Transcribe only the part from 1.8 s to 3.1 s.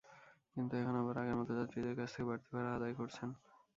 কাছ থেকে বাড়তি ভাড়া আদায়